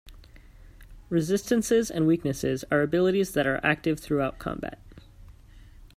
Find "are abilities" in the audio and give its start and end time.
2.71-3.33